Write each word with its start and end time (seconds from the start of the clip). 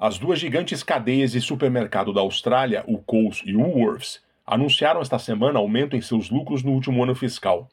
As 0.00 0.16
duas 0.16 0.38
gigantes 0.38 0.84
cadeias 0.84 1.32
de 1.32 1.40
supermercado 1.40 2.12
da 2.12 2.20
Austrália, 2.20 2.84
o 2.86 2.98
Coles 2.98 3.42
e 3.44 3.52
o 3.56 3.60
Woolworths, 3.60 4.22
anunciaram 4.46 5.00
esta 5.00 5.18
semana 5.18 5.58
aumento 5.58 5.96
em 5.96 6.00
seus 6.00 6.30
lucros 6.30 6.62
no 6.62 6.70
último 6.70 7.02
ano 7.02 7.16
fiscal. 7.16 7.68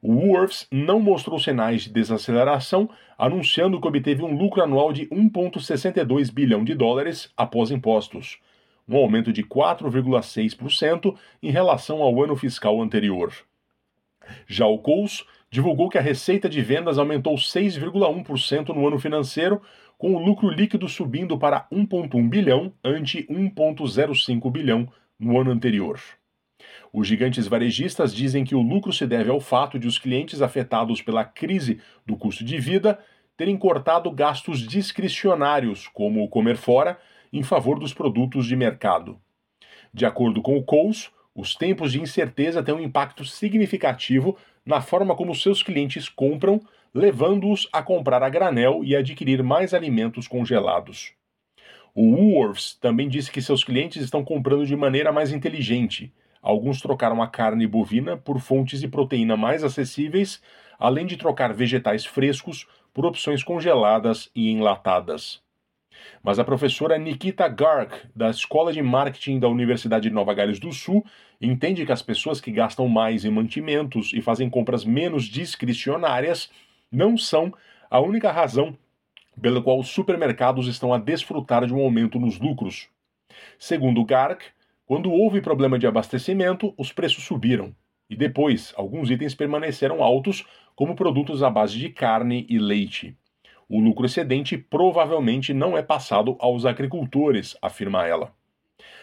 O 0.00 0.10
Woolworths 0.10 0.66
não 0.72 0.98
mostrou 0.98 1.38
sinais 1.38 1.82
de 1.82 1.90
desaceleração, 1.90 2.88
anunciando 3.18 3.78
que 3.78 3.86
obteve 3.86 4.22
um 4.22 4.34
lucro 4.34 4.62
anual 4.62 4.90
de 4.90 5.06
1,62 5.08 6.32
bilhão 6.32 6.64
de 6.64 6.74
dólares 6.74 7.30
após 7.36 7.70
impostos, 7.70 8.38
um 8.88 8.96
aumento 8.96 9.30
de 9.30 9.42
4,6% 9.42 11.14
em 11.42 11.50
relação 11.50 12.00
ao 12.00 12.24
ano 12.24 12.36
fiscal 12.36 12.80
anterior. 12.80 13.34
Já 14.46 14.64
o 14.64 14.78
Coles 14.78 15.26
divulgou 15.50 15.88
que 15.88 15.98
a 15.98 16.02
receita 16.02 16.48
de 16.48 16.62
vendas 16.62 16.98
aumentou 16.98 17.34
6,1% 17.34 18.68
no 18.68 18.86
ano 18.86 18.98
financeiro, 18.98 19.60
com 19.98 20.14
o 20.14 20.18
lucro 20.18 20.48
líquido 20.48 20.88
subindo 20.88 21.36
para 21.36 21.66
1,1 21.70 22.28
bilhão 22.28 22.72
ante 22.82 23.26
1,05 23.26 24.50
bilhão 24.50 24.88
no 25.18 25.38
ano 25.38 25.50
anterior. 25.50 26.00
Os 26.92 27.06
gigantes 27.06 27.46
varejistas 27.46 28.14
dizem 28.14 28.44
que 28.44 28.54
o 28.54 28.62
lucro 28.62 28.92
se 28.92 29.06
deve 29.06 29.30
ao 29.30 29.40
fato 29.40 29.78
de 29.78 29.86
os 29.86 29.98
clientes 29.98 30.40
afetados 30.40 31.02
pela 31.02 31.24
crise 31.24 31.80
do 32.06 32.16
custo 32.16 32.44
de 32.44 32.58
vida 32.58 32.98
terem 33.36 33.56
cortado 33.56 34.10
gastos 34.10 34.60
discricionários, 34.66 35.88
como 35.88 36.28
comer 36.28 36.56
fora, 36.56 36.98
em 37.32 37.42
favor 37.42 37.78
dos 37.78 37.94
produtos 37.94 38.46
de 38.46 38.56
mercado. 38.56 39.18
De 39.94 40.04
acordo 40.04 40.42
com 40.42 40.56
o 40.56 40.62
Coles, 40.62 41.10
os 41.34 41.54
tempos 41.54 41.92
de 41.92 42.00
incerteza 42.00 42.62
têm 42.62 42.74
um 42.74 42.80
impacto 42.80 43.24
significativo 43.24 44.36
na 44.64 44.80
forma 44.80 45.14
como 45.14 45.34
seus 45.34 45.62
clientes 45.62 46.08
compram, 46.08 46.60
levando-os 46.92 47.68
a 47.72 47.82
comprar 47.82 48.22
a 48.22 48.28
granel 48.28 48.82
e 48.84 48.96
adquirir 48.96 49.42
mais 49.42 49.72
alimentos 49.72 50.26
congelados. 50.26 51.12
O 51.94 52.02
Woolworths 52.02 52.74
também 52.74 53.08
disse 53.08 53.30
que 53.30 53.42
seus 53.42 53.64
clientes 53.64 54.02
estão 54.02 54.24
comprando 54.24 54.66
de 54.66 54.76
maneira 54.76 55.12
mais 55.12 55.32
inteligente. 55.32 56.12
Alguns 56.42 56.80
trocaram 56.80 57.22
a 57.22 57.28
carne 57.28 57.66
bovina 57.66 58.16
por 58.16 58.40
fontes 58.40 58.80
de 58.80 58.88
proteína 58.88 59.36
mais 59.36 59.62
acessíveis, 59.62 60.40
além 60.78 61.06
de 61.06 61.16
trocar 61.16 61.52
vegetais 61.52 62.06
frescos 62.06 62.66
por 62.92 63.04
opções 63.04 63.42
congeladas 63.42 64.30
e 64.34 64.50
enlatadas. 64.50 65.42
Mas 66.22 66.38
a 66.38 66.44
professora 66.44 66.98
Nikita 66.98 67.48
Garg, 67.48 67.92
da 68.14 68.30
Escola 68.30 68.72
de 68.72 68.82
Marketing 68.82 69.38
da 69.38 69.48
Universidade 69.48 70.08
de 70.08 70.14
Nova 70.14 70.34
Gales 70.34 70.58
do 70.58 70.72
Sul, 70.72 71.04
entende 71.40 71.86
que 71.86 71.92
as 71.92 72.02
pessoas 72.02 72.40
que 72.40 72.50
gastam 72.50 72.88
mais 72.88 73.24
em 73.24 73.30
mantimentos 73.30 74.12
e 74.12 74.20
fazem 74.20 74.50
compras 74.50 74.84
menos 74.84 75.24
discricionárias 75.24 76.50
não 76.92 77.16
são 77.16 77.52
a 77.90 78.00
única 78.00 78.30
razão 78.30 78.76
pela 79.40 79.62
qual 79.62 79.78
os 79.78 79.88
supermercados 79.88 80.66
estão 80.66 80.92
a 80.92 80.98
desfrutar 80.98 81.66
de 81.66 81.72
um 81.72 81.80
aumento 81.80 82.18
nos 82.18 82.38
lucros. 82.38 82.88
Segundo 83.58 84.04
Garg, 84.04 84.40
quando 84.84 85.10
houve 85.10 85.40
problema 85.40 85.78
de 85.78 85.86
abastecimento, 85.86 86.74
os 86.76 86.92
preços 86.92 87.24
subiram. 87.24 87.74
E 88.08 88.16
depois, 88.16 88.74
alguns 88.76 89.08
itens 89.08 89.34
permaneceram 89.34 90.02
altos, 90.02 90.44
como 90.74 90.96
produtos 90.96 91.42
à 91.42 91.48
base 91.48 91.78
de 91.78 91.88
carne 91.88 92.44
e 92.48 92.58
leite. 92.58 93.16
O 93.72 93.78
lucro 93.78 94.04
excedente 94.04 94.58
provavelmente 94.58 95.54
não 95.54 95.78
é 95.78 95.82
passado 95.82 96.36
aos 96.40 96.66
agricultores, 96.66 97.56
afirma 97.62 98.04
ela. 98.04 98.32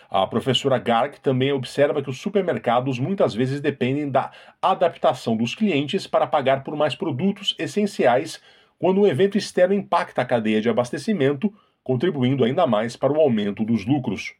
A 0.10 0.28
professora 0.28 0.78
Garg 0.78 1.22
também 1.22 1.54
observa 1.54 2.04
que 2.04 2.10
os 2.10 2.20
supermercados 2.20 3.00
muitas 3.00 3.34
vezes 3.34 3.62
dependem 3.62 4.12
da 4.12 4.30
adaptação 4.62 5.38
dos 5.38 5.56
clientes 5.56 6.06
para 6.06 6.28
pagar 6.28 6.66
por 6.66 6.76
mais 6.76 6.95
produtos 6.95 7.56
essenciais 7.58 8.42
quando 8.78 9.00
um 9.00 9.08
evento 9.08 9.38
externo 9.38 9.73
impacta 9.73 10.22
a 10.22 10.26
cadeia 10.26 10.60
de 10.60 10.70
abastecimento, 10.70 11.54
contribuindo 11.82 12.44
ainda 12.44 12.68
mais 12.68 12.98
para 12.98 13.14
o 13.14 13.22
aumento 13.22 13.64
dos 13.64 13.86
lucros. 13.86 14.34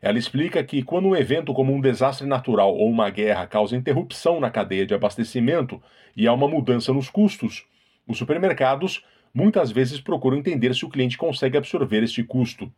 Ela 0.00 0.18
explica 0.18 0.64
que 0.64 0.82
quando 0.82 1.08
um 1.08 1.16
evento 1.16 1.52
como 1.52 1.70
um 1.70 1.82
desastre 1.82 2.26
natural 2.26 2.74
ou 2.74 2.88
uma 2.88 3.10
guerra 3.10 3.46
causa 3.46 3.76
interrupção 3.76 4.40
na 4.40 4.50
cadeia 4.50 4.86
de 4.86 4.94
abastecimento 4.94 5.82
e 6.16 6.26
há 6.26 6.32
uma 6.32 6.48
mudança 6.48 6.94
nos 6.94 7.10
custos, 7.10 7.66
os 8.08 8.16
supermercados 8.16 9.04
muitas 9.32 9.70
vezes 9.70 10.00
procuram 10.00 10.38
entender 10.38 10.74
se 10.74 10.84
o 10.84 10.88
cliente 10.88 11.18
consegue 11.18 11.56
absorver 11.56 12.02
este 12.02 12.22
custo. 12.22 12.72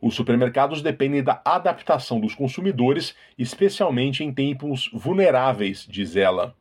Os 0.00 0.14
supermercados 0.14 0.82
dependem 0.82 1.22
da 1.22 1.40
adaptação 1.44 2.18
dos 2.20 2.34
consumidores, 2.34 3.14
especialmente 3.38 4.24
em 4.24 4.32
tempos 4.32 4.90
vulneráveis, 4.92 5.86
diz 5.88 6.16
ela. 6.16 6.54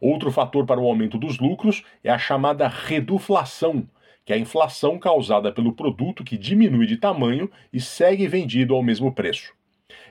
Outro 0.00 0.32
fator 0.32 0.66
para 0.66 0.80
o 0.80 0.86
aumento 0.86 1.16
dos 1.16 1.38
lucros 1.38 1.84
é 2.02 2.10
a 2.10 2.18
chamada 2.18 2.66
reduflação, 2.66 3.86
que 4.24 4.32
é 4.32 4.36
a 4.36 4.38
inflação 4.38 4.98
causada 4.98 5.52
pelo 5.52 5.72
produto 5.72 6.24
que 6.24 6.36
diminui 6.36 6.86
de 6.86 6.96
tamanho 6.96 7.50
e 7.72 7.80
segue 7.80 8.26
vendido 8.26 8.74
ao 8.74 8.82
mesmo 8.82 9.12
preço. 9.12 9.52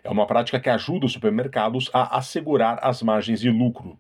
É 0.04 0.10
uma 0.10 0.26
prática 0.26 0.60
que 0.60 0.70
ajuda 0.70 1.06
os 1.06 1.14
supermercados 1.14 1.90
a 1.94 2.18
assegurar 2.18 2.80
as 2.82 3.02
margens 3.02 3.42
de 3.42 3.50
lucro. 3.50 3.98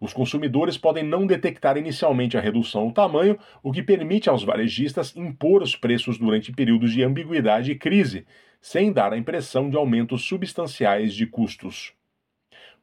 Os 0.00 0.12
consumidores 0.12 0.76
podem 0.76 1.02
não 1.04 1.26
detectar 1.26 1.76
inicialmente 1.76 2.36
a 2.36 2.40
redução 2.40 2.86
no 2.86 2.92
tamanho, 2.92 3.38
o 3.62 3.72
que 3.72 3.82
permite 3.82 4.28
aos 4.28 4.42
varejistas 4.42 5.16
impor 5.16 5.62
os 5.62 5.76
preços 5.76 6.18
durante 6.18 6.52
períodos 6.52 6.92
de 6.92 7.02
ambiguidade 7.02 7.72
e 7.72 7.78
crise, 7.78 8.26
sem 8.60 8.92
dar 8.92 9.12
a 9.12 9.18
impressão 9.18 9.70
de 9.70 9.76
aumentos 9.76 10.22
substanciais 10.24 11.14
de 11.14 11.26
custos. 11.26 11.92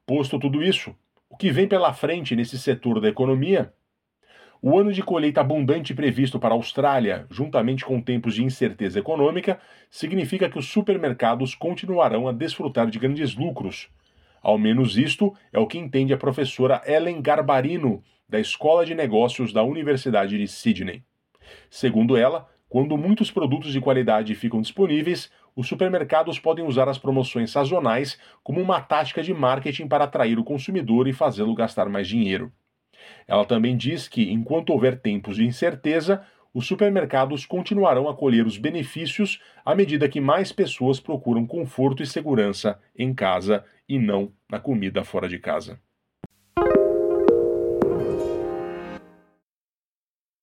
Posto 0.06 0.40
tudo 0.40 0.64
isso, 0.64 0.96
o 1.30 1.38
que 1.38 1.52
vem 1.52 1.68
pela 1.68 1.94
frente 1.94 2.36
nesse 2.36 2.58
setor 2.58 3.00
da 3.00 3.10
economia 3.10 3.74
o 4.64 4.78
ano 4.78 4.94
de 4.94 5.02
colheita 5.02 5.42
abundante 5.42 5.92
previsto 5.92 6.40
para 6.40 6.54
a 6.54 6.58
Austrália, 6.58 7.26
juntamente 7.32 7.84
com 7.84 8.00
tempos 8.00 8.36
de 8.36 8.44
incerteza 8.44 9.00
econômica, 9.00 9.60
significa 9.90 10.48
que 10.48 10.60
os 10.60 10.68
supermercados 10.68 11.56
continuarão 11.56 12.28
a 12.28 12.32
desfrutar 12.32 12.88
de 12.88 13.00
grandes 13.00 13.34
lucros. 13.34 13.90
Ao 14.42 14.58
menos 14.58 14.98
isto 14.98 15.34
é 15.54 15.60
o 15.60 15.68
que 15.68 15.78
entende 15.78 16.14
a 16.14 16.18
professora 16.18 16.82
Ellen 16.86 17.22
Garbarino, 17.22 18.04
da 18.28 18.40
Escola 18.40 18.86
de 18.86 18.96
Negócios 18.96 19.54
da 19.54 19.62
Universidade 19.62 20.38
de 20.38 20.48
Sydney. 20.48 21.04
Segundo 21.70 22.18
ela, 22.18 22.48
quando 22.68 22.98
muitos 22.98 23.30
produtos 23.30 23.72
de 23.72 23.82
qualidade 23.82 24.34
ficam 24.34 24.62
disponíveis, 24.62 25.30
os 25.56 25.68
supermercados 25.68 26.40
podem 26.40 26.66
usar 26.66 26.88
as 26.88 26.98
promoções 26.98 27.52
sazonais 27.52 28.18
como 28.42 28.62
uma 28.62 28.80
tática 28.80 29.22
de 29.22 29.34
marketing 29.34 29.88
para 29.88 30.06
atrair 30.06 30.40
o 30.40 30.44
consumidor 30.44 31.08
e 31.08 31.14
fazê-lo 31.14 31.54
gastar 31.54 31.90
mais 31.90 32.08
dinheiro. 32.08 32.52
Ela 33.28 33.46
também 33.46 33.76
diz 33.76 34.08
que, 34.08 34.32
enquanto 34.32 34.72
houver 34.72 35.00
tempos 35.02 35.36
de 35.36 35.46
incerteza, 35.46 36.26
os 36.54 36.66
supermercados 36.68 37.46
continuarão 37.46 38.10
a 38.10 38.16
colher 38.16 38.46
os 38.46 38.58
benefícios 38.58 39.42
à 39.66 39.74
medida 39.74 40.10
que 40.10 40.20
mais 40.20 40.52
pessoas 40.52 41.00
procuram 41.00 41.46
conforto 41.46 42.04
e 42.04 42.08
segurança 42.08 42.80
em 42.98 43.14
casa 43.14 43.64
e 43.92 44.00
não 44.00 44.34
na 44.50 44.58
comida 44.58 45.04
fora 45.04 45.28
de 45.28 45.38
casa. 45.38 45.78